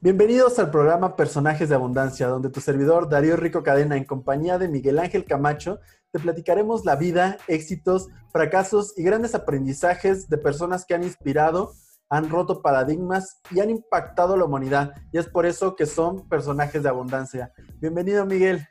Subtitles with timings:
[0.00, 4.68] Bienvenidos al programa Personajes de Abundancia, donde tu servidor Darío Rico Cadena, en compañía de
[4.68, 5.80] Miguel Ángel Camacho,
[6.12, 11.72] te platicaremos la vida, éxitos, fracasos y grandes aprendizajes de personas que han inspirado,
[12.08, 14.94] han roto paradigmas y han impactado la humanidad.
[15.12, 17.52] Y es por eso que son personajes de abundancia.
[17.80, 18.68] Bienvenido, Miguel.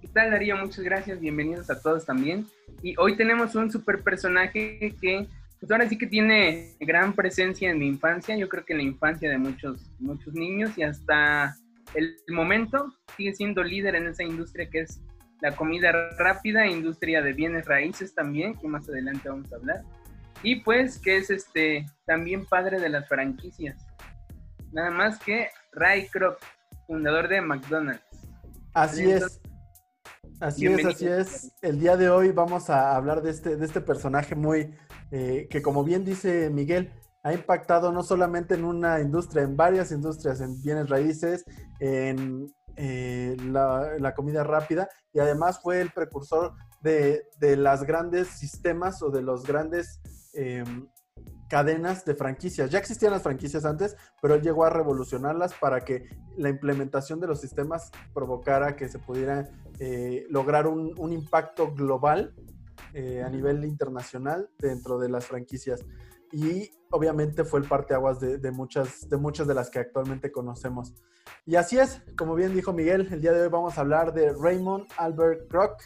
[0.00, 0.56] ¿Qué tal, Darío?
[0.56, 1.18] Muchas gracias.
[1.18, 2.46] Bienvenidos a todos también.
[2.80, 5.28] Y hoy tenemos un super personaje que
[5.62, 8.82] pues ahora sí que tiene gran presencia en mi infancia, yo creo que en la
[8.82, 11.54] infancia de muchos, muchos niños y hasta
[11.94, 15.00] el momento sigue siendo líder en esa industria que es
[15.40, 19.84] la comida rápida, industria de bienes raíces también, que más adelante vamos a hablar.
[20.42, 23.86] Y pues que es este también padre de las franquicias.
[24.72, 26.40] Nada más que Ray Kroc,
[26.88, 28.02] fundador de McDonald's.
[28.74, 29.40] Así es.
[30.40, 31.52] Así es, así es.
[31.62, 34.74] El día de hoy vamos a hablar de este, de este personaje muy,
[35.12, 39.92] eh, que como bien dice Miguel, ha impactado no solamente en una industria, en varias
[39.92, 41.44] industrias, en bienes raíces,
[41.78, 49.02] en eh, la, comida rápida, y además fue el precursor de, de las grandes sistemas
[49.02, 50.00] o de los grandes
[50.32, 50.88] em,
[51.52, 52.70] cadenas de franquicias.
[52.70, 57.26] Ya existían las franquicias antes, pero él llegó a revolucionarlas para que la implementación de
[57.26, 62.34] los sistemas provocara que se pudiera eh, lograr un, impacto global
[62.94, 65.84] eh, a nivel internacional dentro de las franquicias.
[66.32, 70.94] Y obviamente fue el parteaguas de, de, muchas, de muchas de las que actualmente conocemos.
[71.44, 74.32] Y así es, como bien dijo Miguel, el día de hoy vamos a hablar de
[74.32, 75.82] Raymond Albert Kroc,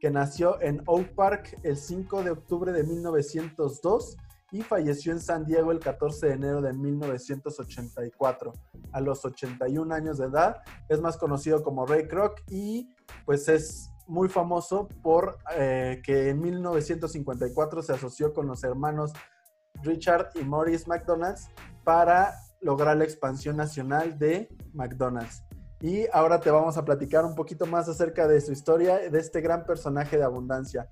[0.00, 4.16] que nació en Oak Park el 5 de octubre de 1902
[4.52, 8.52] y falleció en San Diego el 14 de enero de 1984.
[8.92, 12.88] A los 81 años de edad, es más conocido como Ray Kroc y
[13.24, 19.12] pues es muy famoso por eh, que en 1954 se asoció con los hermanos
[19.82, 21.50] Richard y Maurice McDonald's
[21.84, 25.42] para lograr la expansión nacional de McDonald's.
[25.80, 29.40] Y ahora te vamos a platicar un poquito más acerca de su historia, de este
[29.40, 30.88] gran personaje de abundancia.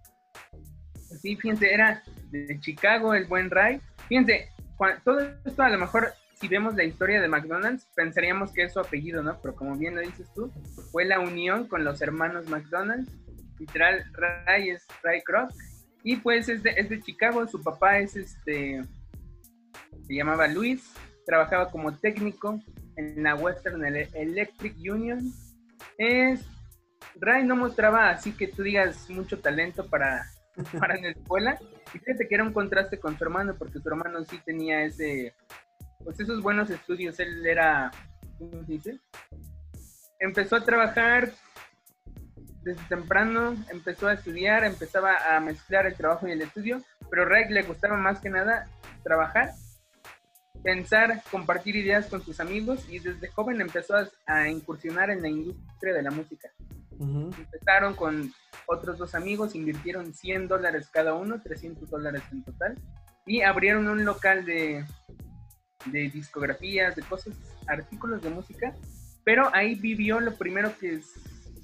[1.21, 3.81] Sí, fíjense, era de Chicago, el buen Ray.
[4.09, 4.51] Fíjense,
[5.05, 6.13] todo esto a lo mejor,
[6.45, 9.41] si vemos la historia de McDonald's, pensaríamos que es su apellido, ¿no?
[9.41, 10.53] Pero como bien lo dices tú,
[10.93, 13.11] fue la unión con los hermanos McDonald's.
[13.59, 15.51] Literal, Ray es Ray Kroc.
[16.03, 18.83] Y pues es de, es de Chicago, su papá es este,
[20.07, 20.93] se llamaba Luis,
[21.25, 22.61] trabajaba como técnico
[22.97, 25.21] en la Western Electric Union.
[25.97, 26.45] Es,
[27.15, 30.27] Ray no mostraba así que tú digas mucho talento para
[30.79, 31.59] para la escuela.
[31.87, 35.35] Fíjate que era un contraste con su hermano, porque su hermano sí tenía ese,
[36.05, 37.19] pues esos buenos estudios.
[37.19, 37.91] Él era,
[38.39, 39.01] ¿cómo se dice?
[40.21, 41.33] Empezó a trabajar
[42.63, 47.49] desde temprano, empezó a estudiar, empezaba a mezclar el trabajo y el estudio, pero Ray
[47.51, 48.67] le gustaba más que nada
[49.03, 49.51] trabajar,
[50.63, 53.95] pensar, compartir ideas con sus amigos y desde joven empezó
[54.27, 56.51] a incursionar en la industria de la música.
[56.99, 58.33] Empezaron con
[58.67, 62.79] otros dos amigos, invirtieron 100 dólares cada uno, 300 dólares en total,
[63.27, 64.85] y abrieron un local de,
[65.87, 67.35] de discografías, de cosas,
[67.67, 68.75] artículos de música,
[69.25, 71.15] pero ahí vivió lo primero que es,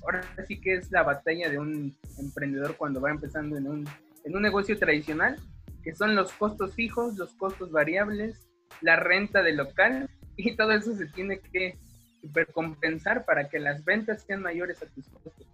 [0.02, 3.88] ahora sí que es la batalla de un emprendedor cuando va empezando en un,
[4.24, 5.36] en un negocio tradicional,
[5.82, 8.48] que son los costos fijos, los costos variables,
[8.80, 11.78] la renta del local, y todo eso se tiene que
[12.22, 15.46] supercompensar para que las ventas sean mayores a tus costos.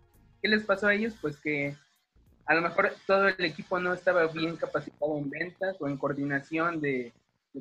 [0.43, 1.15] ¿Qué les pasó a ellos?
[1.21, 1.77] Pues que
[2.47, 6.81] a lo mejor todo el equipo no estaba bien capacitado en ventas o en coordinación
[6.81, 7.13] de,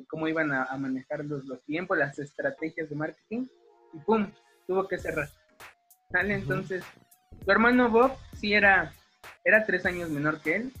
[0.04, 3.46] cómo iban a, manejar los, los, tiempos, las estrategias de marketing,
[3.94, 4.30] y ¡pum!
[4.66, 5.28] tuvo que cerrar.
[6.10, 6.34] ¿Sale?
[6.34, 6.84] Entonces,
[7.44, 8.92] su hermano Bob sí era,
[9.44, 10.72] era tres años menor que él.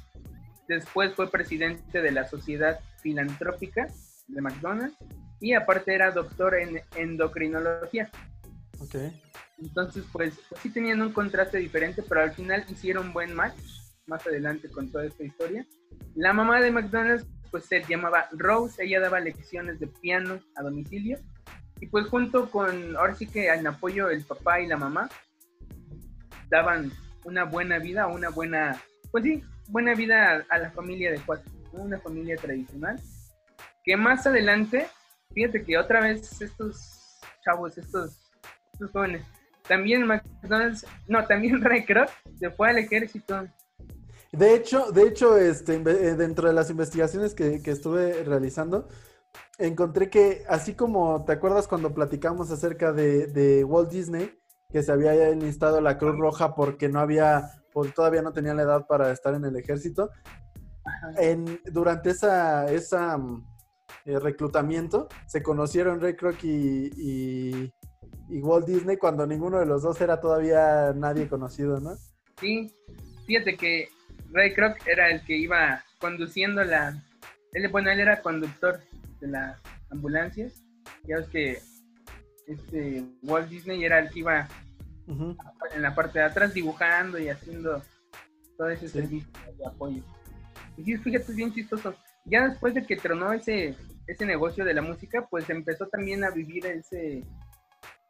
[0.68, 3.88] Después fue presidente de la Sociedad Filantrópica
[4.26, 4.96] de McDonald's
[5.40, 8.10] y aparte era doctor en endocrinología.
[8.80, 8.96] Ok.
[9.58, 13.56] Entonces, pues, pues, sí tenían un contraste diferente, pero al final hicieron buen match
[14.06, 15.66] más adelante con toda esta historia.
[16.14, 21.18] La mamá de McDonald's, pues se llamaba Rose, ella daba lecciones de piano a domicilio.
[21.80, 25.08] Y pues junto con, ahora sí que en apoyo el papá y la mamá,
[26.50, 26.92] daban
[27.24, 28.78] una buena vida, una buena,
[29.10, 33.00] pues sí, buena vida a, la familia de cuatro, una familia tradicional,
[33.82, 34.86] que más adelante
[35.32, 38.20] fíjate que otra vez estos chavos, estos,
[38.92, 39.22] jóvenes,
[39.66, 43.48] también McDonald's, no, también Ray Kroc se fue al ejército.
[44.32, 48.88] De hecho, de hecho, este, eh, dentro de las investigaciones que, estuve realizando,
[49.58, 54.38] encontré que, así como te acuerdas cuando platicamos acerca de, Walt Disney,
[54.70, 58.62] que se había enlistado la Cruz Roja porque no había, porque todavía no tenía la
[58.62, 60.10] edad para estar en el ejército,
[61.18, 63.18] en, durante esa, esa
[64.04, 67.70] eh, reclutamiento, se conocieron Ray Kroc y,
[68.28, 71.96] y, Walt Disney cuando ninguno de los dos era todavía nadie conocido, ¿no?
[72.40, 72.72] Sí,
[73.26, 73.88] fíjate que
[74.36, 76.94] Ray Kroc era el que iba conduciendo la...
[77.54, 78.80] Él, bueno, él era conductor
[79.18, 79.58] de las
[79.90, 80.62] ambulancias.
[81.04, 81.58] Ya ves que
[82.46, 84.46] este Walt Disney era el que iba
[85.08, 87.82] en la parte de atrás dibujando y haciendo
[88.58, 90.02] todo ese servicio de apoyo.
[90.76, 91.94] Y sí, fíjate, es bien chistoso.
[92.26, 93.74] Ya después de que tronó ese,
[94.06, 97.24] ese negocio de la música, pues empezó también a vivir ese,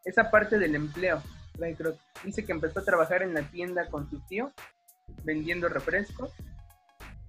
[0.05, 1.23] esa parte del empleo.
[2.25, 4.52] Dice que empezó a trabajar en la tienda con su tío,
[5.25, 6.32] vendiendo refrescos.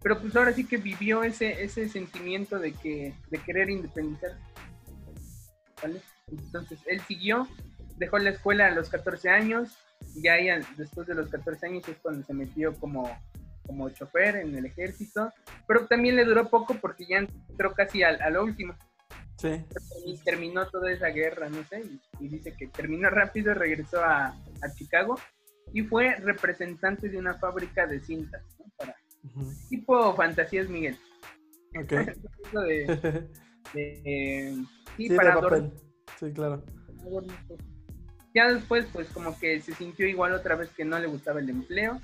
[0.02, 4.38] Pero pues ahora sí que vivió ese, ese sentimiento de que de querer independizar.
[6.28, 7.48] Entonces él siguió,
[7.98, 9.78] dejó la escuela a los 14 años,
[10.16, 10.36] ya
[10.78, 13.10] después de los 14 años es cuando se metió como,
[13.66, 15.32] como chofer en el ejército,
[15.68, 18.76] pero también le duró poco porque ya entró casi al, al último.
[19.38, 19.64] Sí.
[20.06, 21.84] Y terminó toda esa guerra, no sé,
[22.20, 25.16] y, dice que terminó rápido, regresó a, a, Chicago
[25.74, 28.66] y fue representante de una fábrica de cintas, ¿no?
[28.78, 28.96] Para,
[29.70, 30.98] Tipo fantasías Miguel.
[31.80, 31.92] Ok.
[33.74, 34.56] de,
[34.96, 35.40] sí, para
[36.20, 36.64] Sí, claro.
[38.34, 41.50] Ya después, pues como que se sintió igual otra vez que no le gustaba el
[41.50, 42.00] empleo.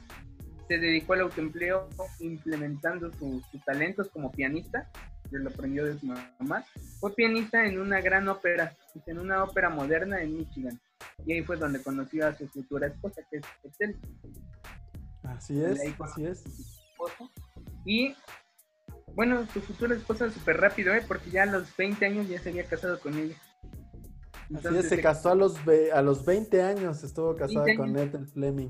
[0.67, 1.89] Se dedicó al autoempleo
[2.19, 4.89] implementando sus talentos como pianista.
[5.31, 6.63] Lo aprendió de su mamá.
[6.99, 8.75] Fue pianista en una gran ópera,
[9.07, 10.79] en una ópera moderna en Michigan.
[11.25, 13.97] Y ahí fue donde conoció a su futura esposa, que es Excel.
[15.23, 16.43] Así es, así es.
[17.85, 18.15] Y
[19.15, 21.03] bueno, su futura esposa súper rápido, ¿eh?
[21.07, 23.35] Porque ya a los 20 años ya se había casado con ella.
[24.55, 25.55] Así es, se casó a los,
[25.93, 28.69] a los 20 años, estuvo casada con Ethel Fleming.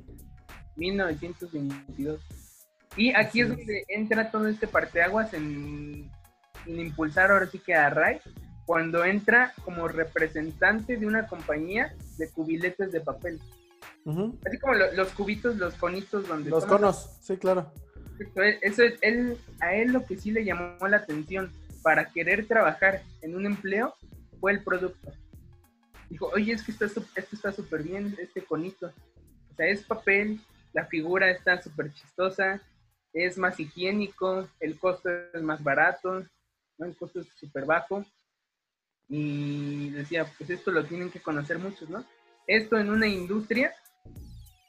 [0.75, 2.19] 1922.
[2.95, 6.11] Y aquí es, donde entra todo este parteaguas en,
[6.65, 8.19] en impulsar ahora sí que a Ray,
[8.65, 13.39] cuando entra como representante de una compañía de cubiletes de papel.
[14.45, 16.49] Así como los cubitos, los conitos donde...
[16.49, 17.71] Los conos, sí, claro.
[18.61, 21.51] Eso es, él, a él lo que sí le llamó la atención
[21.81, 23.95] para querer trabajar en un empleo
[24.39, 25.11] fue el producto.
[26.09, 28.87] Dijo, oye, es que esto, esto está súper bien, este conito.
[29.51, 30.39] O sea, es papel,
[30.73, 32.61] la figura está súper chistosa,
[33.13, 36.25] es más higiénico, el costo es más barato,
[36.77, 36.85] ¿no?
[36.85, 38.03] el costo es súper bajo.
[39.15, 42.03] Y decía, pues esto lo tienen que conocer muchos, ¿no?
[42.47, 43.71] Esto en una industria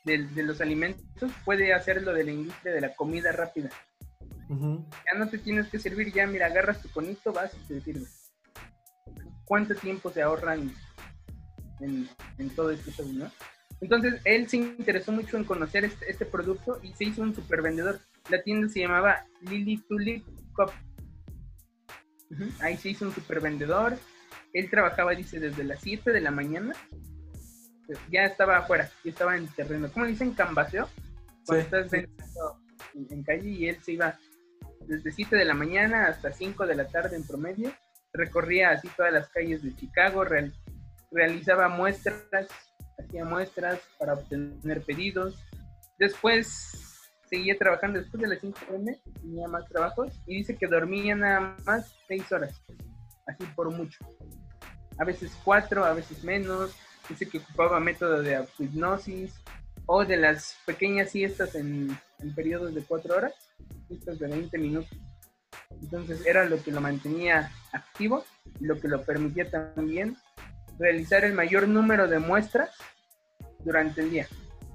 [0.05, 3.70] de, los alimentos puede hacerlo de la industria de la comida rápida.
[4.50, 8.35] Ya no te tienes que servir, ya mira, agarras tu conito, vas y te sirves.
[9.46, 10.70] ¿Cuánto tiempo se ahorran
[11.81, 13.31] en, todo esto, no?
[13.81, 17.62] Entonces, él se interesó mucho en conocer este, este producto y se hizo un super
[17.62, 17.99] vendedor.
[18.29, 20.23] La tienda se llamaba Lily Tulip
[20.55, 20.70] Cup.
[22.61, 23.96] Ahí se hizo un super vendedor.
[24.55, 26.73] Él trabajaba, dice, desde las 7 de la mañana
[28.11, 29.91] ya estaba afuera, ya estaba en terreno.
[29.93, 30.33] ¿Cómo dicen?
[30.33, 30.89] Cambaseo.
[31.47, 34.19] Cuando estás en, calle y él se iba
[34.87, 37.73] desde 7 de la mañana hasta 5 de la tarde en promedio.
[38.12, 40.25] Recorría así todas las calles de Chicago,
[41.11, 42.49] realizaba muestras,
[42.99, 45.45] hacía muestras para obtener pedidos.
[45.99, 51.17] Después seguía trabajando después de las 5 m, tenía más trabajos y dice que dormía
[51.17, 52.62] nada más 6 horas,
[53.27, 53.99] así por mucho.
[54.99, 56.75] A veces 4, a veces menos,
[57.08, 59.34] dice que ocupaba método de hipnosis
[59.86, 61.96] o de las pequeñas siestas en,
[62.34, 63.34] periodos de cuatro horas,
[63.89, 64.98] siestas de 20 minutos.
[65.82, 68.24] Entonces era lo que lo mantenía activo
[68.60, 70.17] y lo que lo permitía también
[70.79, 72.70] realizar el mayor número de muestras
[73.65, 74.29] durante el día.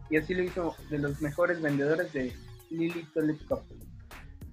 [0.10, 2.36] Y así lo hizo de los mejores vendedores de
[2.70, 3.40] Lily Tulip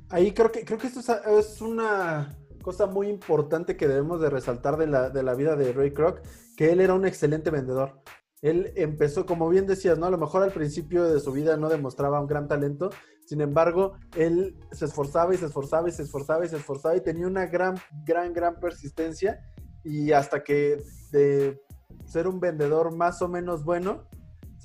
[0.08, 2.34] Ahí creo que creo que esto es una
[2.66, 6.20] cosa muy importante que debemos de resaltar de la, de la vida de Ray Kroc,
[6.56, 8.02] que él era un excelente vendedor.
[8.42, 10.06] Él empezó, como bien decías, ¿no?
[10.06, 12.90] A lo mejor al principio de su vida no demostraba un gran talento,
[13.24, 17.02] sin embargo, él se esforzaba y se esforzaba y se esforzaba y se esforzaba y
[17.02, 19.38] tenía una gran, gran, gran persistencia
[19.84, 20.78] y hasta que
[21.12, 21.62] de
[22.04, 24.08] ser un vendedor más o menos bueno,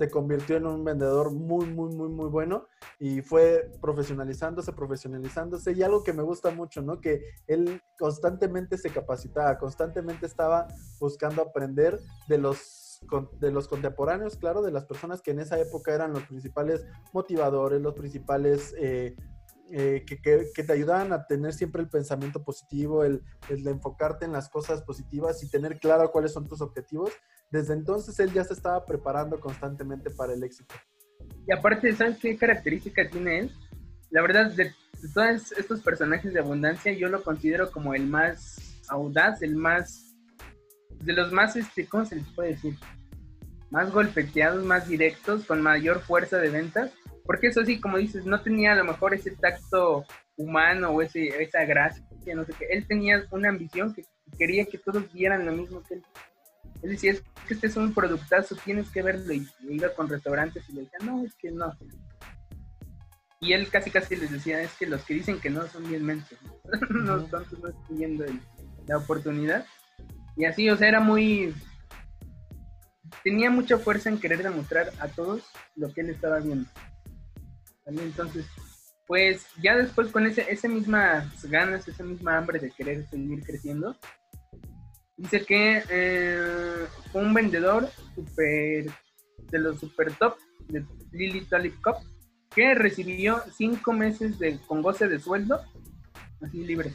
[0.02, 2.66] se convirtió en un vendedor muy, muy, muy, muy bueno
[2.98, 7.00] y fue profesionalizándose, profesionalizándose y algo que me gusta mucho, ¿no?
[7.00, 10.66] Que él constantemente se capacitaba, constantemente estaba
[10.98, 12.80] buscando aprender de los
[13.40, 17.80] de los contemporáneos, claro, de las personas que en esa época eran los principales motivadores,
[17.80, 19.16] los principales eh,
[19.72, 24.32] eh, que, que, te ayudaban a tener siempre el pensamiento positivo, el, el, enfocarte en
[24.32, 27.10] las cosas positivas y tener claro cuáles son tus objetivos
[27.52, 30.74] desde entonces él ya se estaba preparando constantemente para el éxito.
[31.46, 33.52] Y aparte, ¿sabes qué característica tiene él?
[34.10, 34.72] La verdad, de,
[35.12, 40.16] todos estos personajes de abundancia, yo lo considero como el más audaz, el más,
[41.00, 42.78] de los más, este, ¿cómo se les puede decir?
[43.70, 46.90] Más golpeteados, más directos, con mayor fuerza de ventas,
[47.24, 50.04] porque eso sí, como dices, no tenía a lo mejor ese tacto
[50.36, 52.66] humano o ese, esa gracia, no sé qué.
[52.70, 54.04] Él tenía una ambición que
[54.38, 56.02] quería que todos vieran lo mismo que él.
[56.82, 59.32] Él decía, es que este es un productazo, tienes que verlo.
[59.32, 61.72] Y iba con restaurantes y le decía, no, es que no.
[63.40, 66.04] Y él casi casi les decía, es que los que dicen que no son bien
[66.04, 66.38] mentos.
[66.90, 67.44] no, no están
[67.90, 68.24] viendo
[68.86, 69.64] la oportunidad.
[70.36, 71.54] Y así, o sea, era muy...
[73.22, 75.42] Tenía mucha fuerza en querer demostrar a todos
[75.76, 76.68] lo que él estaba viendo.
[77.86, 78.46] Entonces,
[79.06, 83.96] pues ya después con ese, ese mismas ganas, esa misma hambre de querer seguir creciendo,
[85.16, 88.86] dice que eh, un vendedor super,
[89.50, 90.36] de los super top
[90.68, 91.96] de Lily Tulip Cup
[92.54, 95.60] que recibió cinco meses de, con goce de sueldo
[96.42, 96.92] así libre.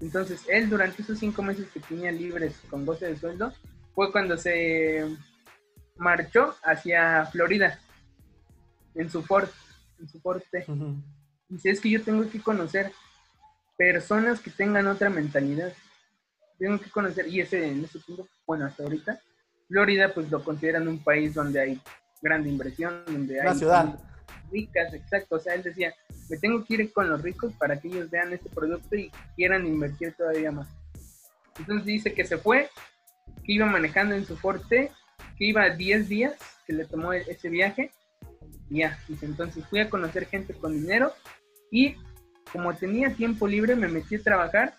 [0.00, 3.52] Entonces, él durante esos cinco meses que tenía libres con goce de sueldo,
[3.94, 5.06] fue cuando se
[5.96, 7.80] marchó hacia Florida
[8.94, 9.48] en su Ford
[10.00, 10.66] en su porte.
[11.48, 12.92] Dice, es que yo tengo que conocer
[13.76, 15.72] personas que tengan otra mentalidad.
[16.58, 19.20] Tengo que conocer, y ese en ese punto, bueno, hasta ahorita,
[19.68, 21.80] Florida pues lo consideran un país donde hay
[22.22, 23.58] grande inversión, donde hay...
[23.58, 23.98] ciudad.
[24.50, 25.36] Ricas, exacto.
[25.36, 25.92] O sea, él decía,
[26.28, 29.66] me tengo que ir con los ricos para que ellos vean este producto y quieran
[29.66, 30.68] invertir todavía más.
[31.58, 32.70] Entonces dice que se fue,
[33.44, 34.92] que iba manejando en su Forte,
[35.36, 36.34] que iba 10 días,
[36.66, 37.90] que le tomó ese viaje,
[38.70, 41.12] ya, dice, entonces fui a conocer gente con dinero
[41.70, 41.96] y
[42.52, 44.74] como tenía tiempo libre me metí a trabajar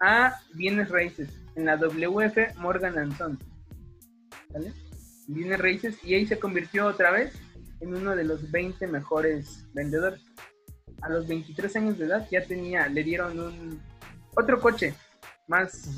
[0.00, 3.38] a bienes raíces en la WF Morgan Son.
[4.50, 4.72] ¿Vale?
[5.26, 7.34] Bienes raíces y ahí se convirtió otra vez
[7.80, 10.20] en uno de los 20 mejores vendedores.
[11.02, 13.80] A los 23 años de edad ya tenía, le dieron un
[14.36, 14.94] otro coche
[15.46, 15.88] más,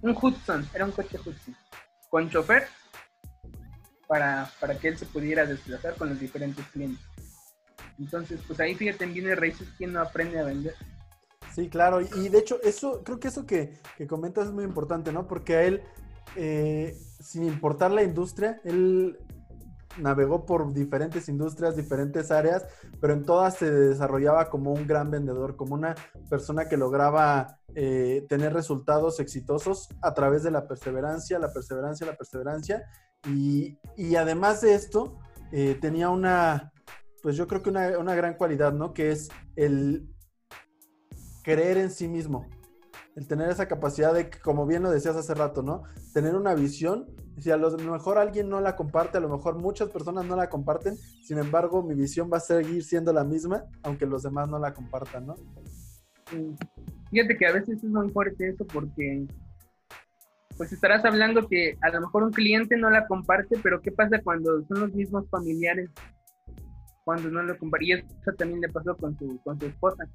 [0.00, 1.56] un Hudson, era un coche Hudson,
[2.08, 2.66] con chofer
[4.10, 7.06] para, para que él se pudiera desplazar con los diferentes clientes.
[7.96, 10.74] Entonces, pues ahí fíjate en Bienes Raíces quién no aprende a vender.
[11.54, 15.12] Sí, claro, y de hecho, eso, creo que eso que, que comentas es muy importante,
[15.12, 15.28] ¿no?
[15.28, 15.82] Porque a él,
[16.34, 19.16] eh, sin importar la industria, él
[19.96, 22.66] navegó por diferentes industrias, diferentes áreas,
[23.00, 25.94] pero en todas se desarrollaba como un gran vendedor, como una
[26.28, 32.16] persona que lograba eh, tener resultados exitosos a través de la perseverancia, la perseverancia, la
[32.16, 32.82] perseverancia.
[33.28, 33.76] Y,
[34.16, 35.18] además de esto,
[35.52, 36.72] eh, tenía una,
[37.22, 38.94] pues yo creo que una, gran cualidad, ¿no?
[38.94, 40.08] Que es el
[41.42, 42.46] creer en sí mismo
[43.16, 45.82] el tener esa capacidad de, como bien lo decías hace rato, ¿no?
[46.14, 47.06] Tener una visión.
[47.38, 50.48] Si a lo mejor alguien no la comparte, a lo mejor muchas personas no la
[50.48, 54.58] comparten, sin embargo, mi visión va a seguir siendo la misma, aunque los demás no
[54.58, 55.34] la compartan, ¿no?
[57.10, 59.26] Fíjate que a veces es muy fuerte eso porque,
[60.60, 64.20] pues estarás hablando que a lo mejor un cliente no la comparte, pero ¿qué pasa
[64.22, 65.88] cuando son los mismos familiares?
[67.02, 67.88] Cuando no lo comparten.
[67.88, 70.06] Y eso también le pasó con su, con su esposa.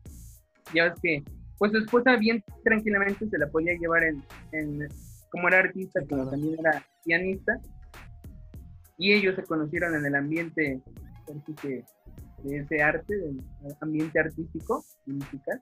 [0.71, 1.23] Ya ves que
[1.57, 4.87] pues su esposa bien tranquilamente se la podía llevar en,
[5.31, 7.59] como era artista, como también era pianista,
[8.99, 10.79] y ellos se conocieron en el ambiente
[11.57, 11.83] de
[12.59, 13.41] ese arte, del
[13.81, 15.59] ambiente artístico y musical,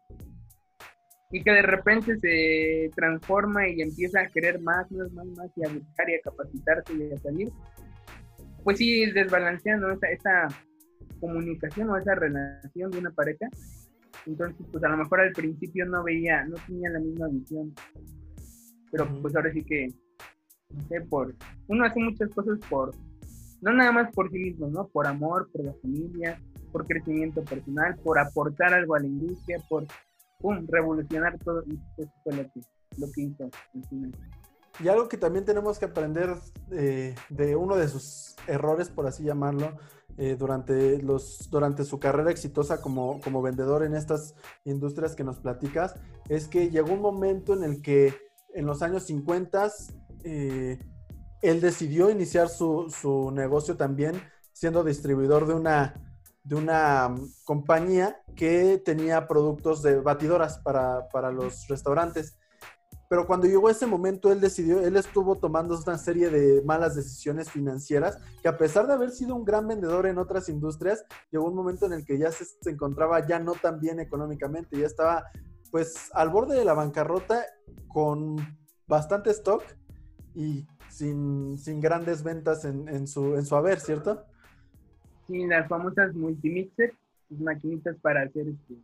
[1.33, 5.65] y que de repente se transforma y empieza a querer más, más, más, más, y
[5.65, 7.49] a buscar y a capacitarse y a salir,
[8.63, 10.47] pues sí desbalanceando esa, esa
[11.19, 13.49] comunicación o esa relación de una pareja
[14.25, 17.73] entonces, pues a lo mejor al principio no veía, no tenía la misma visión.
[18.91, 19.87] Pero pues ahora sí que,
[20.69, 21.35] no sé, por,
[21.67, 22.95] uno hace muchas cosas por,
[23.61, 24.87] no nada más por sí mismo, ¿no?
[24.87, 26.39] Por amor, por la familia,
[26.71, 29.85] por crecimiento personal, por aportar algo a la industria, por,
[30.43, 31.63] pum, revolucionar todo.
[31.97, 32.61] Eso fue lo que,
[32.97, 33.49] lo que hizo.
[34.79, 36.35] Y algo que también tenemos que aprender
[36.71, 39.77] eh, de uno de sus errores, por así llamarlo,
[40.17, 44.35] eh, durante, los, durante su carrera exitosa como, como vendedor en estas
[44.65, 45.95] industrias que nos platicas,
[46.27, 48.13] es que llegó un momento en el que
[48.53, 49.71] en los años 50
[50.23, 50.79] eh,
[51.41, 54.21] él decidió iniciar su, su, negocio también
[54.51, 56.12] siendo distribuidor de una,
[56.43, 62.37] de una compañía que tenía productos de batidoras para, para los restaurantes.
[63.09, 67.49] Pero cuando llegó ese momento, él decidió, él estuvo tomando una serie de malas decisiones
[67.51, 71.55] financieras, que a pesar de haber sido un gran vendedor en otras industrias, llegó un
[71.55, 75.25] momento en el que ya se, encontraba ya no tan bien económicamente, ya estaba
[75.69, 77.45] pues al borde de la bancarrota
[77.87, 78.35] con
[78.87, 79.63] bastante stock
[80.33, 84.25] y sin, grandes ventas en, su, en su haber, ¿cierto?
[85.27, 86.93] Sí, las famosas multimixer,
[87.29, 88.75] maquinitas para hacer este,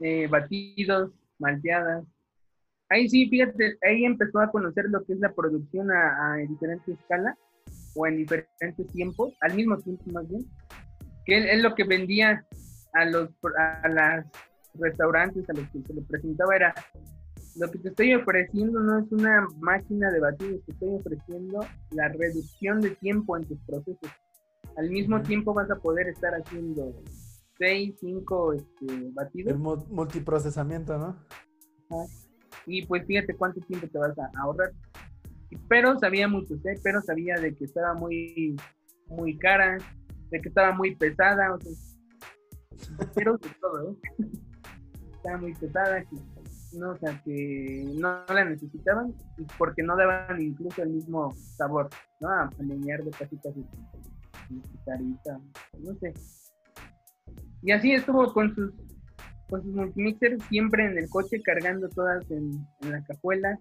[0.00, 2.04] eh, batidos, malteadas,
[2.88, 6.92] ahí sí, fíjate, ahí empezó a conocer lo que es la producción a, a diferente
[6.92, 7.36] escala
[7.94, 10.44] o en diferentes tiempos, al mismo tiempo más bien,
[11.24, 12.44] que es lo que vendía
[12.92, 14.26] a los a las
[14.74, 16.74] restaurantes a los que se le presentaba era
[17.56, 22.08] lo que te estoy ofreciendo no es una máquina de batidos, te estoy ofreciendo la
[22.08, 24.10] reducción de tiempo en tus procesos.
[24.76, 26.94] Al mismo tiempo vas a poder estar haciendo
[27.58, 29.52] 6, 5 este, batidos.
[29.52, 31.16] El multiprocesamiento, ¿no?
[32.66, 34.72] Y pues fíjate cuánto tiempo te vas a ahorrar.
[35.68, 36.78] Pero sabía mucho, ¿eh?
[36.82, 38.56] pero sabía de que estaba muy,
[39.08, 39.78] muy cara,
[40.30, 41.72] de que estaba muy pesada, o sea,
[43.14, 43.96] pero de todo, ¿eh?
[45.16, 46.16] estaba muy pesada, que,
[46.78, 49.12] no, o sea, que no, la necesitaban
[49.58, 51.88] porque no daban incluso el mismo sabor,
[52.20, 52.28] ¿no?
[52.28, 53.66] A, de casi casi
[54.84, 55.40] carita,
[55.78, 56.12] no sé.
[57.62, 58.72] Y así estuvo con sus
[59.48, 63.58] con sus multimixers siempre en el coche cargando todas en, la cajuela.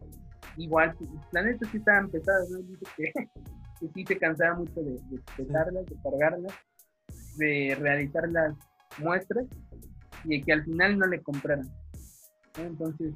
[0.56, 0.96] Igual,
[1.32, 2.60] la neta sí estaban pesadas, ¿no?
[2.60, 3.12] Dice que,
[3.80, 6.54] que sí se cansaba mucho de, de pesarlas, de cargarlas,
[7.38, 8.56] de realizar las
[9.00, 9.46] muestras
[10.26, 11.70] y que al final no le compraran.
[12.58, 13.14] Entonces,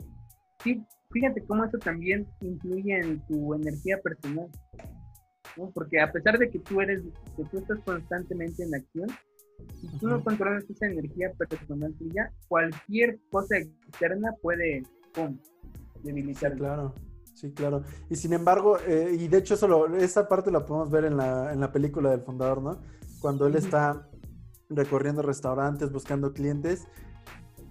[0.63, 4.47] sí, fíjate cómo eso también influye en tu energía personal.
[5.57, 5.71] ¿No?
[5.71, 7.03] Porque a pesar de que tú eres,
[7.35, 9.09] que tú estás constantemente en acción,
[9.79, 14.83] si tú no controlas esa energía personal tuya, cualquier cosa externa puede
[15.13, 15.37] pum,
[16.03, 16.53] debilitar.
[16.53, 16.93] Sí, claro.
[17.33, 17.83] Sí, claro.
[18.09, 21.51] Y sin embargo, eh, y de hecho solo esa parte la podemos ver en la,
[21.51, 22.79] en la película del fundador, ¿no?
[23.19, 24.07] Cuando él está
[24.69, 26.87] recorriendo restaurantes, buscando clientes,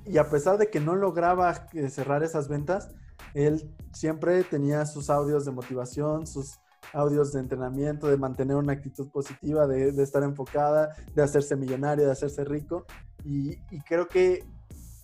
[0.04, 2.88] y a pesar de que no lograba cerrar esas ventas,
[3.34, 6.58] él siempre tenía sus audios de motivación, sus
[6.92, 12.12] audios de entrenamiento, de mantener una actitud positiva, de, estar enfocada, de hacerse millonario, de
[12.12, 12.86] hacerse rico.
[13.24, 14.44] Y, creo que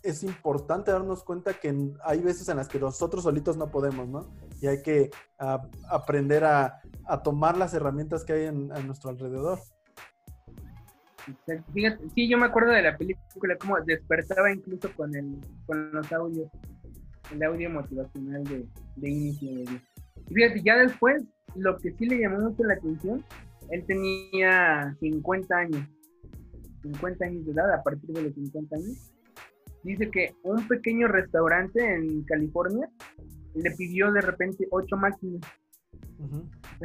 [0.03, 4.31] es importante darnos cuenta que hay veces en las que nosotros solitos no podemos, ¿no?
[4.61, 5.11] Y hay que
[5.89, 6.81] aprender a,
[7.25, 9.59] tomar las herramientas que hay en, a nuestro alrededor.
[12.15, 16.51] Sí, yo me acuerdo de la película, como despertaba incluso con, el, con los audios,
[17.33, 19.81] el audio motivacional de, de inicio de
[20.29, 23.25] Y fíjate, ya después, lo que sí le llamó mucho la atención,
[23.71, 25.87] él tenía 50 años,
[26.83, 29.13] 50 años de edad, a partir de los 50 años.
[29.83, 32.89] Dice que un pequeño restaurante en California
[33.55, 35.41] le pidió de repente ocho máquinas.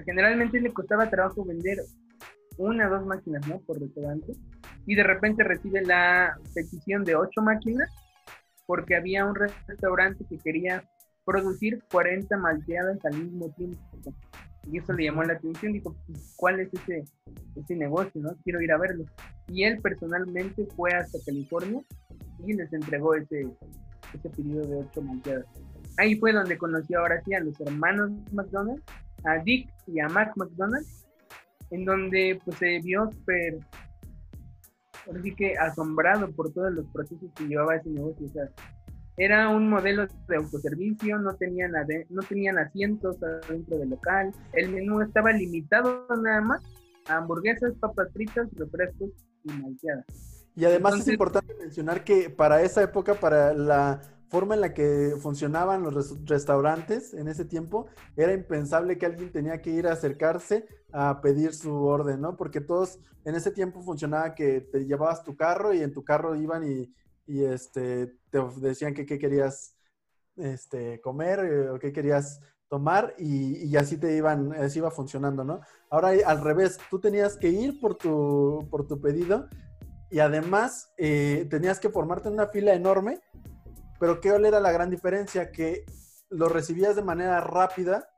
[0.06, 1.80] generalmente le costaba trabajo vender
[2.58, 3.60] una o dos máquinas, ¿no?
[3.60, 4.34] Por restaurante.
[4.86, 7.90] Y de repente recibe la petición de ocho máquinas
[8.66, 10.84] porque había un restaurante que quería
[11.26, 13.80] producir 40 malteadas al mismo tiempo.
[14.72, 17.04] Y eso le llamó la atención, dijo, pues, ¿cuál es ese,
[17.56, 18.22] ese negocio?
[18.22, 19.06] no Quiero ir a verlo.
[19.48, 21.82] Y él personalmente fue hasta California
[22.46, 23.48] y les entregó ese,
[24.14, 25.46] ese pedido de ocho malteadas.
[25.98, 28.84] Ahí fue donde conoció ahora sí a los hermanos McDonald's,
[29.26, 30.86] a Dick y a Mac McDonald,
[31.72, 33.60] en donde pues se vio súper,
[35.14, 38.26] así que asombrado por todos los procesos que llevaba ese negocio.
[38.26, 38.50] O sea,
[39.18, 41.74] era un modelo de autoservicio, no tenían,
[42.10, 46.64] no tenían asientos dentro del local, el menú estaba limitado nada más
[47.08, 49.10] a hamburguesas, papas fritas, refrescos
[49.44, 50.06] y malteadas.
[50.56, 55.14] Y además es importante mencionar que para esa época, para la forma en la que
[55.20, 60.66] funcionaban los restaurantes en ese tiempo, era impensable que alguien tenía que ir a acercarse
[60.92, 62.36] a pedir su orden, ¿no?
[62.36, 66.36] Porque todos en ese tiempo funcionaba que te llevabas tu carro y en tu carro
[66.36, 66.92] iban y,
[67.28, 69.76] este, te decían que qué querías
[70.36, 75.62] este, comer eh, o qué querías tomar y, así te iban, así iba funcionando, ¿no?
[75.90, 79.48] Ahora al revés, tú tenías que ir por tu, por tu pedido
[80.10, 83.22] y además eh, tenías que formarte en una fila enorme
[84.04, 85.50] pero ¿qué era la gran diferencia?
[85.50, 85.86] Que
[86.30, 88.10] lo recibías de manera rápida,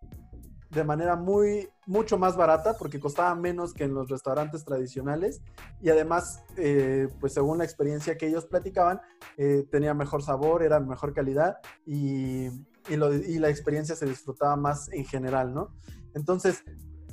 [0.76, 5.42] de manera muy, mucho más barata, porque costaba menos que en los restaurantes tradicionales.
[5.82, 9.00] Y además, eh, pues según la experiencia que ellos platicaban,
[9.38, 12.48] eh, tenía mejor sabor, era mejor calidad y,
[12.90, 15.70] y, la experiencia se disfrutaba más en general, ¿no?
[16.14, 16.64] Entonces,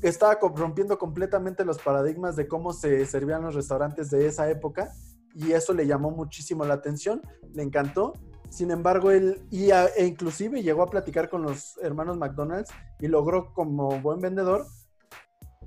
[0.03, 4.93] estaba rompiendo completamente los paradigmas de cómo se servían los restaurantes de esa época
[5.35, 7.23] y eso le llamó muchísimo la atención,
[7.55, 8.15] le encantó
[8.53, 13.55] sin embargo, él y e inclusive llegó a platicar con los hermanos McDonald's y logró
[13.55, 14.67] como buen vendedor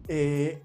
[0.08, 0.62] eh,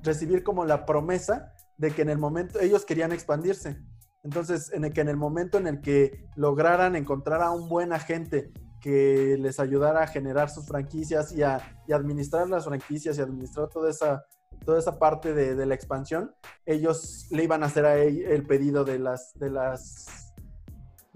[0.00, 3.78] recibir como la promesa de que en el momento ellos querían expandirse.
[4.22, 7.92] Entonces, en el que en el momento en el que lograran encontrar a un buen
[7.92, 11.60] agente que les ayudara a generar sus franquicias y a
[11.92, 14.24] administrar las franquicias y administrar toda esa,
[14.64, 16.32] toda esa parte de, la expansión,
[16.64, 20.25] ellos le iban a hacer a él el pedido de las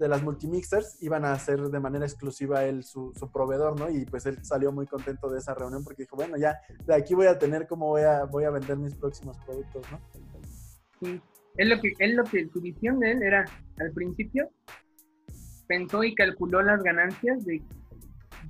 [0.01, 3.87] de las multimixers iban a ser de manera exclusiva él su, su, proveedor, ¿no?
[3.87, 7.13] Y pues él salió muy contento de esa reunión porque dijo, bueno, ya de aquí
[7.13, 9.99] voy a tener cómo voy a, voy a vender mis próximos productos, ¿no?
[10.99, 11.21] Sí,
[11.55, 13.45] es lo que, es lo que su visión de él era,
[13.79, 14.49] al principio,
[15.67, 17.61] pensó y calculó las ganancias de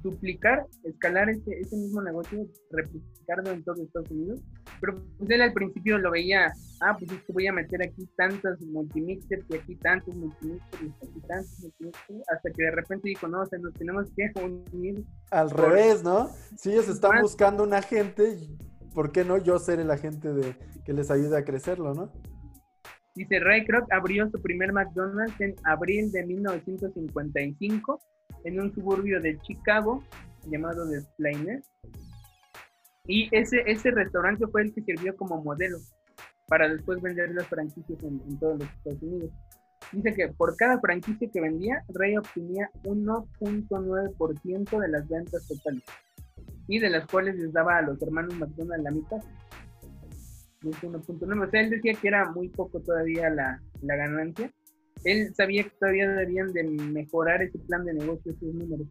[0.02, 4.40] duplicar, escalar ese, ese mismo negocio, replicarlo en todo Estados Unidos.
[4.82, 8.10] Pero pues él al principio lo veía, ah, pues es que voy a meter aquí
[8.18, 13.28] tantas multimixers y aquí tantos multimixers y aquí tantos multimixers, hasta que de repente dijo,
[13.28, 14.32] no, o sea, nos tenemos que
[14.74, 15.06] unir.
[15.30, 16.30] Al revés, ¿no?
[16.58, 18.38] Si ellos están buscando un agente,
[18.94, 22.12] ¿por qué no yo ser el agente de que les ayude a crecerlo, no?
[23.14, 28.02] Dice, Ray Kroc abrió su primer McDonald's en abril de 1955
[28.46, 30.04] en un suburbio de Chicago
[30.48, 31.62] llamado The Plainer.
[33.06, 35.78] Y ese, ese restaurante fue el que sirvió como modelo
[36.48, 39.32] para después vender las franquicias en, todos los Estados Unidos.
[39.92, 45.84] Dice que por cada franquicia que vendía, Ray obtenía 1.9% de las ventas totales
[46.68, 49.18] y de las cuales les daba a los hermanos McDonald's la mitad.
[50.62, 51.48] 1.9.
[51.48, 54.52] O sea, él decía que era muy poco todavía la, la ganancia
[55.04, 58.88] él sabía que todavía debían de mejorar ese plan de negocio, esos números.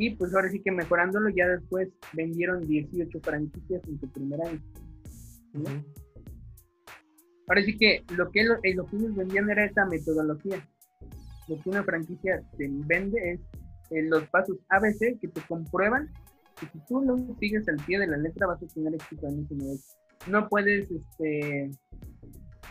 [0.00, 4.58] Y pues ahora sí que mejorándolo, ya después vendieron 18 franquicias en su primer año.
[7.46, 10.66] Ahora sí que lo que, eh, lo, que ellos vendían era esa metodología.
[11.48, 13.40] Lo que una franquicia te vende es
[13.90, 16.10] eh, los pasos ABC que te comprueban
[16.58, 19.44] que si tú lo sigues al pie de la letra vas a tener éxito en
[19.44, 19.94] ese negocio.
[20.28, 21.72] No puedes este,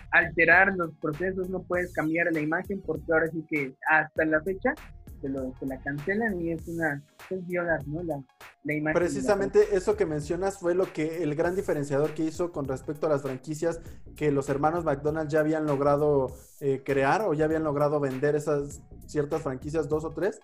[0.10, 4.74] alterar los procesos, no puedes cambiar la imagen porque ahora sí que hasta la fecha
[5.22, 8.02] se, lo, se la cancelan y es una es violar ¿no?
[8.04, 8.22] la,
[8.64, 9.00] la imagen.
[9.00, 13.10] Precisamente eso que mencionas fue lo que el gran diferenciador que hizo con respecto a
[13.10, 13.82] las franquicias
[14.16, 18.82] que los hermanos McDonald's ya habían logrado eh, crear o ya habían logrado vender esas
[19.06, 20.40] ciertas franquicias, dos o tres.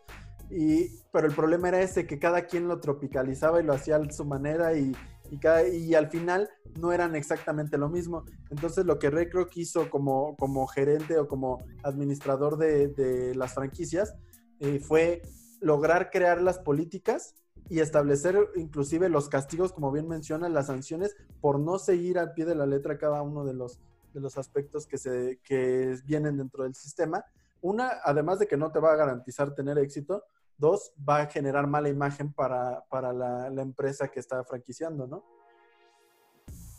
[0.49, 4.11] Y, pero el problema era ese, que cada quien lo tropicalizaba y lo hacía a
[4.11, 4.95] su manera y,
[5.31, 8.23] y, al final no eran exactamente lo mismo.
[8.49, 14.15] Entonces lo que Ray Kroc hizo como, como gerente o como administrador de, las franquicias
[14.59, 15.21] eh, fue
[15.61, 17.35] lograr crear las políticas
[17.69, 22.45] y establecer inclusive los castigos, como bien menciona, las sanciones por no seguir al pie
[22.45, 23.79] de la letra cada uno de los,
[24.13, 27.25] de los aspectos que, se, que vienen dentro del sistema.
[27.61, 30.23] Una, además de que no te va a garantizar tener éxito,
[30.57, 35.23] Dos, va a generar mala imagen para, la, empresa que está franquiciando, ¿no?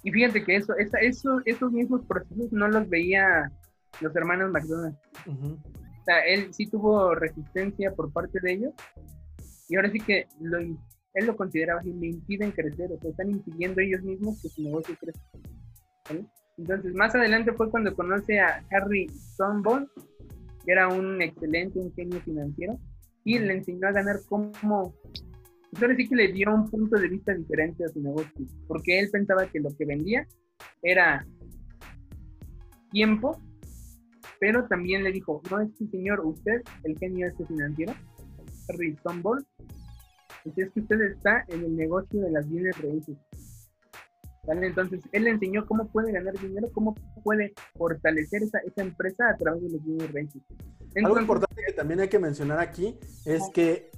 [0.02, 3.52] Y fíjate que eso, eso, esos mismos procesos no los veía
[4.00, 4.98] los hermanos McDonald's.
[6.06, 8.74] Sea, él sí tuvo resistencia por parte de ellos
[9.68, 13.30] y ahora sí que lo, él lo consideraba así, le impiden crecer, o sea, están
[13.30, 16.28] impidiendo ellos mismos que su negocio crezca.
[16.58, 19.86] Entonces, más adelante fue cuando conoce a Harry Stonebone,
[20.64, 22.78] que era un excelente ingenio financiero,
[23.24, 24.52] y le enseñó a ganar como...
[25.70, 28.98] Pues ahora sí que le dio un punto de vista diferente a su negocio, porque
[28.98, 30.26] él pensaba que lo que vendía
[30.82, 31.26] era
[32.90, 33.38] tiempo,
[34.40, 37.94] pero también le dijo, no es que señor, usted, el genio este financiero,
[38.68, 39.46] Harry Stoneball,
[40.44, 43.16] es que usted está en el negocio de las bienes raíces.
[44.48, 46.94] Entonces, él le enseñó cómo puede ganar dinero, cómo
[47.24, 50.42] puede fortalecer esa, esa empresa a través de los bienes raíces.
[50.94, 53.90] Algo importante que también hay que mencionar aquí es que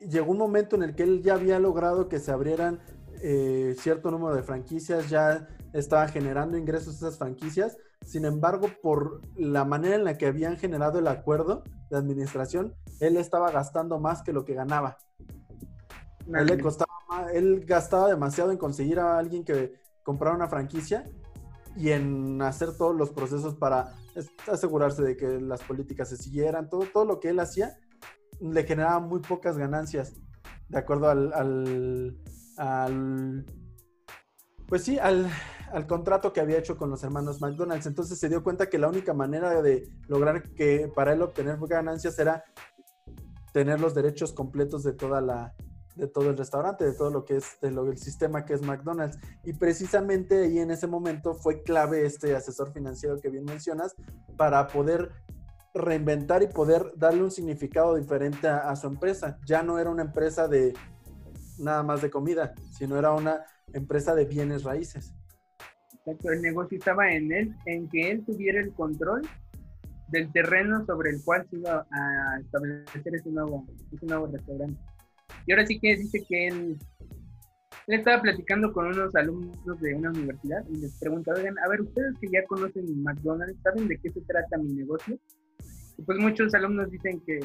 [0.00, 2.80] llegó un momento en el que él ya había logrado que se abrieran
[3.22, 7.76] eh, cierto número de franquicias, ya estaba generando ingresos esas franquicias.
[8.06, 13.16] Sin embargo, por la manera en la que habían generado el acuerdo de administración, él
[13.16, 14.96] estaba gastando más que lo que ganaba.
[16.32, 16.92] Él, le costaba,
[17.34, 21.04] él gastaba demasiado en conseguir a alguien que comprara una franquicia
[21.76, 23.92] y en hacer todos los procesos para
[24.50, 27.76] asegurarse de que las políticas se siguieran, todo, todo lo que él hacía
[28.40, 30.14] le generaba muy pocas ganancias,
[30.68, 31.32] de acuerdo al,
[32.56, 33.46] al,
[34.68, 35.28] pues sí, al,
[35.72, 37.86] al, contrato que había hecho con los hermanos McDonald's.
[37.86, 42.18] Entonces se dio cuenta que la única manera de lograr que para él obtener ganancias
[42.18, 42.44] era
[43.52, 45.54] tener los derechos completos de toda la,
[45.96, 48.62] de todo el restaurante, de todo lo que es de lo, del sistema que es
[48.62, 49.18] McDonald's.
[49.44, 53.94] Y precisamente ahí en ese momento fue clave este asesor financiero que bien mencionas
[54.36, 55.10] para poder
[55.72, 59.38] reinventar y poder darle un significado diferente a, su empresa.
[59.46, 60.74] Ya no era una empresa de
[61.58, 65.14] nada más de comida, sino era una empresa de bienes raíces.
[66.06, 69.22] El negocio estaba en él, en que él tuviera el control
[70.08, 74.80] del terreno sobre el cual se iba a establecer ese nuevo, ese nuevo restaurante.
[75.46, 76.78] Y ahora sí que dice que él,
[77.88, 82.14] él estaba platicando con unos alumnos de una universidad y les pregunta, a ver, ustedes
[82.20, 85.18] que ya conocen McDonald's, ¿saben de qué se trata mi negocio?
[86.04, 87.40] pues muchos alumnos dicen que,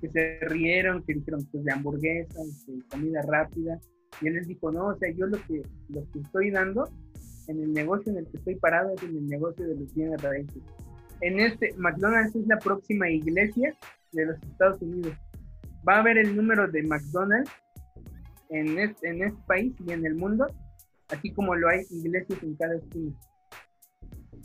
[0.00, 3.80] que se rieron, que dijeron pues de hamburguesas, de comida rápida.
[4.20, 6.88] Y él les dijo, no, o sea, yo lo que, lo que estoy dando
[7.48, 10.20] en el negocio en el que estoy parado es en el negocio de los bienes
[10.22, 10.62] raíces.
[11.20, 13.74] En este, McDonald's es la próxima iglesia
[14.12, 15.14] de los Estados Unidos.
[15.86, 17.50] Va a haber el número de McDonald's
[18.50, 20.46] en este, en este país y en el mundo,
[21.08, 23.12] así como lo hay iglesias en cada esquina.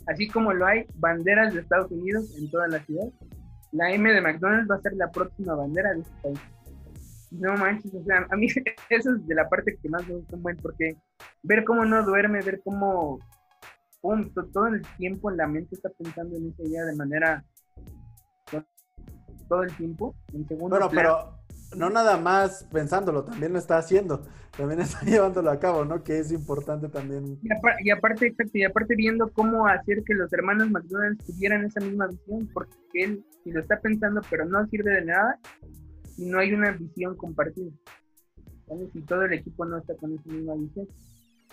[0.06, 3.08] Así como lo hay banderas de Estados Unidos en toda la ciudad,
[3.72, 6.40] la M de McDonald's va a ser la próxima bandera de este país.
[7.30, 8.46] No manches, o sea, a mí
[8.90, 10.96] eso es de la parte que más me gusta un buen, porque
[11.42, 13.18] ver cómo no duerme, ver cómo
[14.00, 17.44] pum, todo el tiempo la mente está pensando en esa idea de manera
[19.48, 21.38] todo el tiempo, en segundo Bueno, pero
[21.76, 26.02] no nada más pensándolo, también lo está haciendo, también está llevándolo a cabo, ¿no?
[26.02, 27.38] Que es importante también.
[27.82, 32.06] Y, aparte, exacto, y aparte viendo cómo hacer que los hermanos McDonald's tuvieran esa misma
[32.06, 35.38] visión, porque él si lo está pensando, pero no sirve de nada
[36.18, 37.70] si no hay una visión compartida.
[38.92, 40.88] Si todo el equipo no está con esa misma visión.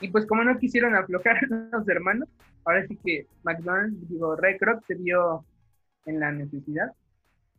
[0.01, 1.38] Y pues como no quisieron aflojar
[1.71, 2.28] a los hermanos,
[2.65, 5.45] ahora sí que McDonald's, digo, Ray Kroc se vio
[6.08, 6.91] en la necesidad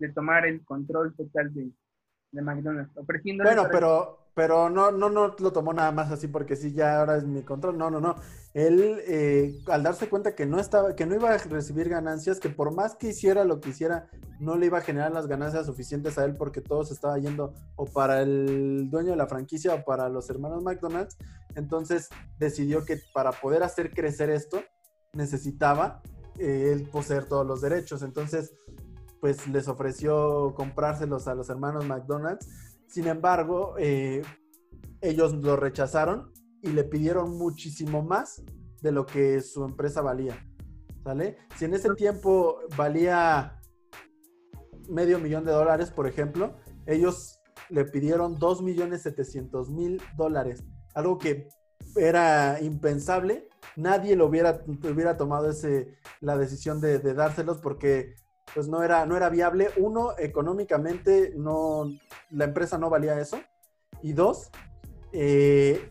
[0.00, 1.70] de tomar el control total de,
[2.36, 3.44] de McDonald's, ofreciendo...
[3.44, 7.16] Bueno, pero, pero no, no, no lo tomó nada más así porque sí, ya ahora
[7.16, 7.78] es mi control.
[7.78, 8.16] No, no, no.
[8.54, 12.48] Él, eh, al darse cuenta que no estaba, que no iba a recibir ganancias, que
[12.48, 16.18] por más que hiciera lo que hiciera, no le iba a generar las ganancias suficientes
[16.18, 19.84] a él porque todo se estaba yendo o para el dueño de la franquicia o
[19.84, 21.16] para los hermanos McDonald's.
[21.54, 24.60] Entonces decidió que para poder hacer crecer esto,
[25.14, 26.02] necesitaba
[26.38, 28.02] eh, él poseer todos los derechos.
[28.02, 28.52] Entonces,
[29.26, 32.46] pues les ofreció comprárselos a los hermanos McDonald's.
[32.86, 34.22] Sin embargo, eh,
[35.00, 36.30] ellos lo rechazaron
[36.62, 38.44] y le pidieron muchísimo más
[38.82, 40.38] de lo que su empresa valía.
[41.02, 41.38] ¿Sale?
[41.56, 43.60] Si en ese tiempo valía
[44.88, 46.54] medio millón de dólares, por ejemplo,
[46.86, 50.62] ellos le pidieron 2 millones 700 mil dólares.
[50.94, 51.48] Algo que
[51.96, 53.48] era impensable.
[53.74, 58.14] Nadie lo hubiera, hubiera tomado ese, la decisión de, de dárselos porque
[58.54, 59.70] pues no era, no era viable.
[59.76, 61.90] Uno, económicamente, no,
[62.30, 63.38] la empresa no valía eso.
[64.02, 64.50] Y dos,
[65.12, 65.88] eh,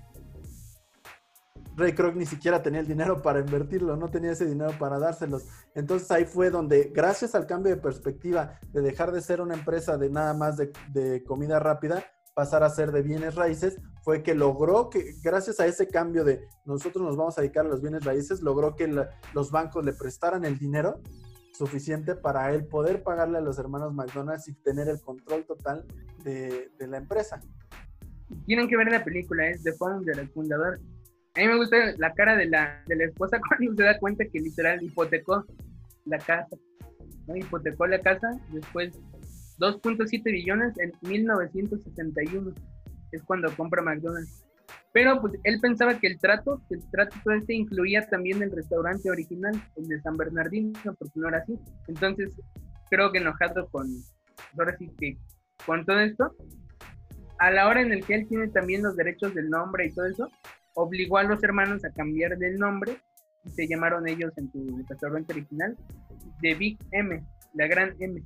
[1.76, 5.46] Ray Kroc ni siquiera tenía el dinero para invertirlo, no tenía ese dinero para dárselos.
[5.74, 9.98] Entonces ahí fue donde, gracias al cambio de perspectiva, de dejar de ser una empresa
[9.98, 14.89] de nada más de, comida rápida, pasar a ser de bienes raíces, fue que logró
[14.89, 18.41] que, gracias a ese cambio de nosotros nos vamos a dedicar a los bienes raíces,
[18.41, 18.88] logró que
[19.34, 21.02] los bancos le prestaran el dinero
[21.58, 25.86] suficiente para él poder pagarle a los hermanos McDonald's y tener el control total
[26.24, 27.39] de, la empresa.
[28.46, 30.80] Tienen que ver la película, es The Founder, el fundador.
[31.36, 34.26] A mí me gusta la cara de la, de la esposa cuando se da cuenta
[34.26, 35.46] que literal hipotecó
[36.06, 36.56] la casa.
[37.34, 39.00] Hipotecó la casa, después
[39.60, 42.54] 2.7 billones en 1961
[43.12, 44.44] es cuando compra McDonald's.
[44.93, 49.10] Pero pues él pensaba que el trato, el trato todo este incluía también el restaurante
[49.10, 51.60] original, el de San Bernardino, porque no era así.
[51.88, 52.34] Entonces,
[52.89, 53.88] creo que enojado con,
[54.58, 54.78] ahora
[55.65, 56.36] con todo esto,
[57.39, 60.06] a la hora en el que él tiene también los derechos del nombre y todo
[60.06, 60.30] eso,
[60.75, 62.97] obligó a los hermanos a cambiar del nombre
[63.43, 65.75] y se llamaron ellos en su restaurante original
[66.41, 67.23] de Big M,
[67.54, 68.23] la gran M.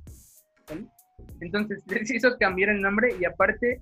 [1.40, 3.80] Entonces les hizo cambiar el nombre y aparte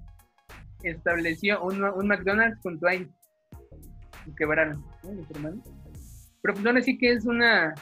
[0.83, 3.12] estableció un, un McDonald's con Twain.
[4.27, 4.85] Y quebraron,
[6.43, 7.75] Pero pues aún así que es una,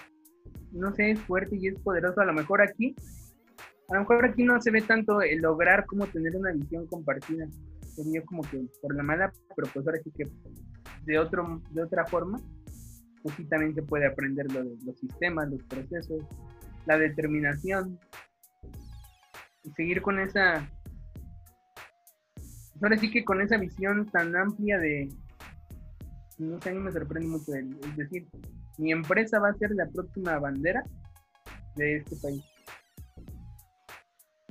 [0.73, 2.21] no sé, es fuerte y es poderoso.
[2.21, 2.95] A lo mejor aquí,
[3.89, 7.47] a lo mejor aquí no se ve tanto el lograr como tener una visión compartida.
[7.95, 10.25] Sería como que por la mala, pero pues ahora sí que
[11.05, 12.39] de, otro, de otra forma,
[13.23, 16.23] pues sí también se puede aprender lo de los sistemas, los procesos,
[16.85, 17.99] la determinación,
[19.65, 20.71] y seguir con esa
[22.83, 25.09] ahora sí que con esa visión tan amplia de,
[26.39, 28.29] no sé, a mí me sorprende mucho, es decir,
[28.79, 30.85] mi empresa va a ser la próxima bandera
[31.77, 32.45] de este país.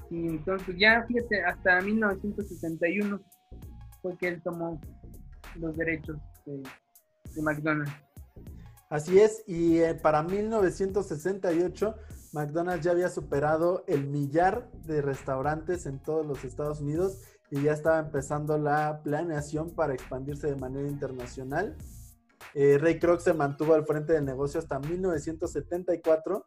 [0.09, 3.19] Y entonces ya, fíjate, hasta 1961
[4.01, 4.79] fue que él tomó
[5.55, 6.61] los derechos de,
[7.41, 7.91] McDonald's.
[8.89, 11.95] Así es, y eh, para 1968
[12.33, 17.19] McDonald's ya había superado el millar de restaurantes en todos los Estados Unidos
[17.51, 21.75] y ya estaba empezando la planeación para expandirse de manera internacional.
[22.53, 26.45] Eh, Ray Kroc se mantuvo al frente del negocio hasta 1974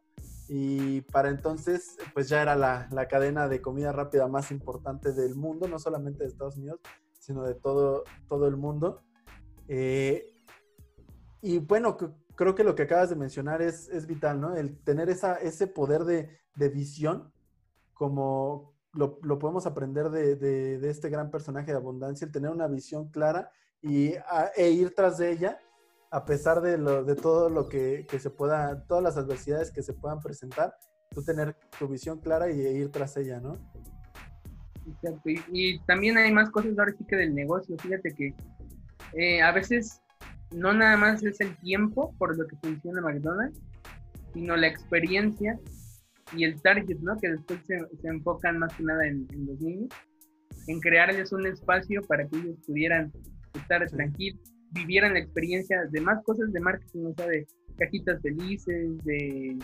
[0.48, 5.68] y para entonces pues ya era la, cadena de comida rápida más importante del mundo,
[5.68, 6.80] no solamente de Estados Unidos,
[7.20, 9.02] sino de todo, todo el mundo.
[9.68, 10.24] Eh,
[11.42, 11.96] y bueno,
[12.34, 14.56] creo que lo que acabas de mencionar es, es vital, ¿no?
[14.56, 17.32] El tener esa, ese poder de, de visión
[17.92, 23.50] como lo, podemos aprender de, este gran personaje de abundancia, el tener una visión clara
[23.82, 24.14] y,
[24.56, 25.58] e ir tras de ella
[26.10, 29.92] a pesar de, lo, de todo lo que, se pueda, todas las adversidades que se
[29.92, 30.74] puedan presentar,
[31.10, 33.58] tú tener tu visión clara y ir tras ella, ¿no?
[34.86, 35.28] Exacto.
[35.52, 37.76] Y, también hay más cosas ahora sí que del negocio.
[37.78, 38.34] Fíjate que
[39.12, 40.00] eh, a veces
[40.50, 43.60] no nada más es el tiempo por lo que funciona McDonald's,
[44.32, 45.58] sino la experiencia
[46.36, 47.16] y el target, ¿no?
[47.16, 49.88] Que después se, enfocan más que nada en, los niños,
[50.66, 53.12] en crearles un espacio para que ellos pudieran
[53.54, 54.40] estar tranquilos,
[54.72, 57.46] vivieran la experiencia de más cosas de marketing, o sea, de
[57.78, 59.58] cajitas felices, de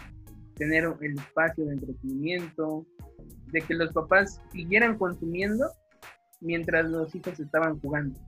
[0.56, 2.86] tener el espacio de entretenimiento,
[3.52, 5.68] de que los papás siguieran consumiendo
[6.40, 8.18] mientras los hijos estaban jugando.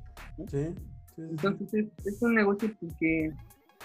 [0.49, 0.75] Sí,
[1.16, 3.33] Entonces es, un negocio que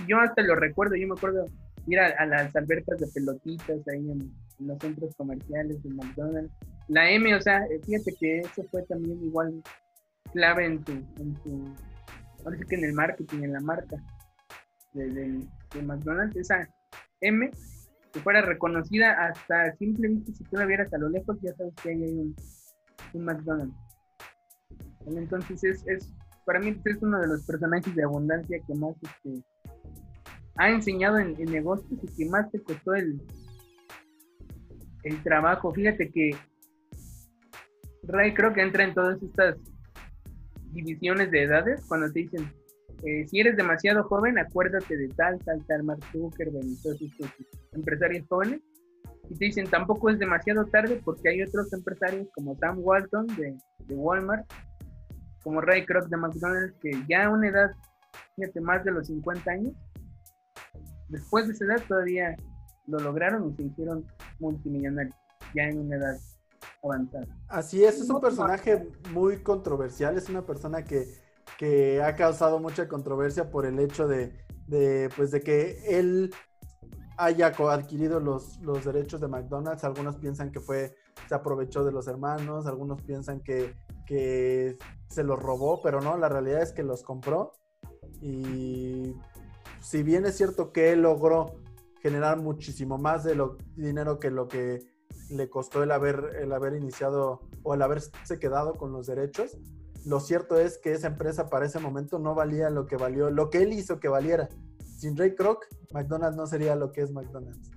[0.07, 1.45] yo hasta lo recuerdo, yo me acuerdo
[1.87, 6.53] ir a, las albercas de pelotitas ahí en, los centros comerciales de McDonald's.
[6.87, 9.63] La M, o sea, fíjate que eso fue también igual
[10.33, 11.75] clave en tu, en tu
[12.69, 13.97] que en el marketing, en la marca
[14.93, 15.47] de,
[15.81, 16.67] McDonald's, esa
[17.21, 17.49] M
[18.11, 21.89] que fuera reconocida hasta simplemente si tú la vieras a lo lejos, ya sabes que
[21.89, 22.35] hay un,
[23.13, 23.75] un McDonald's.
[25.07, 26.13] Entonces es, es,
[26.45, 29.43] para mí es uno de los personajes de abundancia que más este,
[30.55, 33.21] ha enseñado en, negocios y que más te costó el,
[35.03, 35.73] el trabajo.
[35.73, 36.31] Fíjate que
[38.03, 39.57] Ray creo entra en todas estas
[40.71, 42.51] divisiones de edades cuando te dicen
[43.03, 47.29] eh, si eres demasiado joven, acuérdate de tal, tal, tal, Mark Zuckerberg y todos estos
[47.73, 48.61] empresarios jóvenes.
[49.29, 53.55] Y te dicen, tampoco es demasiado tarde porque hay otros empresarios como Sam Walton de,
[53.89, 54.45] Walmart,
[55.43, 57.71] como Ray Kroc de McDonald's, que ya a una edad,
[58.35, 59.73] fíjate, más de los 50 años,
[61.11, 62.35] después de esa edad todavía
[62.87, 64.05] lo lograron y se hicieron
[64.39, 65.15] multimillonarios,
[65.53, 66.17] ya en una edad
[66.83, 67.27] avanzada.
[67.47, 71.21] Así es, es un personaje muy controversial, es una persona que
[71.57, 74.33] que ha causado mucha controversia por el hecho de,
[75.15, 76.33] pues de que él
[77.17, 79.83] haya adquirido los, los derechos de McDonald's.
[79.83, 80.95] Algunos piensan que fue,
[81.27, 86.29] se aprovechó de los hermanos, algunos piensan que, que se los robó, pero no, la
[86.29, 87.53] realidad es que los compró.
[88.21, 89.15] Y
[89.81, 91.61] si bien es cierto que él logró
[92.01, 94.79] generar muchísimo más de lo dinero que lo que
[95.29, 99.57] le costó el haber, el haber iniciado o el haberse quedado con los derechos,
[100.05, 103.49] lo cierto es que esa empresa para ese momento no valía lo que valió, lo
[103.49, 104.49] que él hizo que valiera.
[104.97, 107.71] Sin Ray Kroc, McDonald's no sería lo que es McDonald's.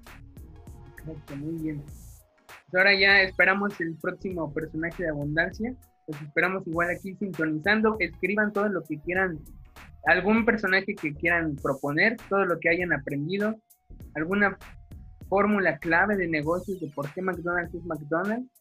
[1.36, 1.82] muy bien.
[1.82, 5.74] Pues ahora ya esperamos el próximo personaje de abundancia.
[6.06, 7.96] Los esperamos igual aquí sintonizando.
[7.98, 9.38] Escriban todo lo que quieran,
[10.06, 13.54] algún personaje que quieran proponer, todo lo que hayan aprendido,
[14.14, 14.58] alguna
[15.28, 18.54] fórmula clave de negocios de por qué McDonald's es McDonald's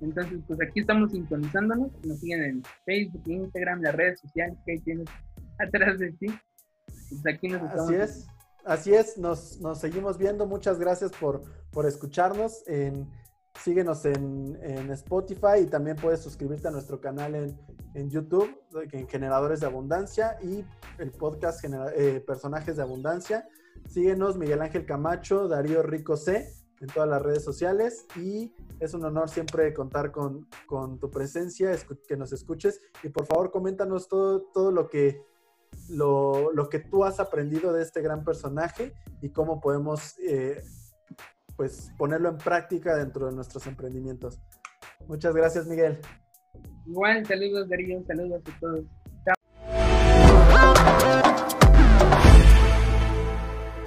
[0.00, 1.92] entonces, pues aquí estamos sintonizándonos.
[2.04, 5.06] Nos siguen en Facebook, Instagram, las redes sociales que ahí tienes
[5.58, 6.26] atrás de ti.
[6.86, 7.90] Pues aquí nos estamos...
[7.90, 8.26] Así es.
[8.62, 10.46] Así es, nos, nos seguimos viendo.
[10.46, 12.62] Muchas gracias por, por escucharnos.
[12.66, 13.08] En,
[13.62, 17.58] síguenos en, en, Spotify y también puedes suscribirte a nuestro canal en,
[17.94, 18.50] en YouTube,
[18.92, 20.64] en Generadores de Abundancia y
[20.98, 21.64] el podcast
[21.96, 23.48] eh, Personajes de Abundancia.
[23.88, 29.04] Síguenos Miguel Ángel Camacho, Darío Rico C en todas las redes sociales y es un
[29.04, 30.48] honor siempre contar con,
[30.98, 31.76] tu presencia,
[32.08, 35.22] que nos escuches y por favor coméntanos todo, todo lo, que,
[35.90, 40.62] lo, que tú has aprendido de este gran personaje y cómo podemos eh,
[41.60, 44.40] pues ponerlo en práctica dentro de nuestros emprendimientos.
[45.06, 45.98] Muchas gracias, Miguel.
[46.86, 48.86] Igual, saludos, Darío, saludos a todos.